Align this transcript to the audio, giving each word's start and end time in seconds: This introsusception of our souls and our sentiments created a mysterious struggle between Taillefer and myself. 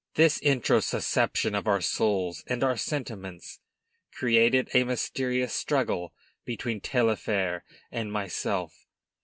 This 0.15 0.39
introsusception 0.39 1.55
of 1.55 1.67
our 1.67 1.79
souls 1.79 2.43
and 2.47 2.63
our 2.63 2.75
sentiments 2.75 3.59
created 4.11 4.67
a 4.73 4.83
mysterious 4.83 5.53
struggle 5.53 6.11
between 6.43 6.81
Taillefer 6.81 7.61
and 7.91 8.11
myself. 8.11 8.87